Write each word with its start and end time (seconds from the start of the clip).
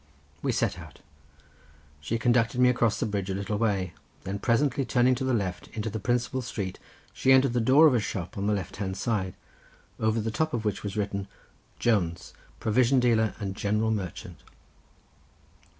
We 0.41 0.51
set 0.51 0.79
out. 0.79 1.01
She 1.99 2.17
conducted 2.17 2.59
me 2.59 2.69
across 2.69 2.99
the 2.99 3.05
bridge 3.05 3.29
a 3.29 3.35
little 3.35 3.59
way; 3.59 3.93
then 4.23 4.39
presently 4.39 4.83
turning 4.83 5.13
to 5.13 5.23
the 5.23 5.31
left 5.35 5.67
into 5.73 5.91
the 5.91 5.99
principal 5.99 6.41
street, 6.41 6.79
she 7.13 7.31
entered 7.31 7.53
the 7.53 7.61
door 7.61 7.85
of 7.85 7.93
a 7.93 7.99
shop 7.99 8.35
on 8.35 8.47
the 8.47 8.53
left 8.53 8.77
hand 8.77 8.97
side, 8.97 9.35
over 9.99 10.19
the 10.19 10.31
top 10.31 10.55
of 10.55 10.65
which 10.65 10.81
was 10.81 10.97
written: 10.97 11.27
"Jones; 11.77 12.33
provision 12.59 12.99
dealer 12.99 13.35
and 13.39 13.55
general 13.55 13.91
merchant." 13.91 14.39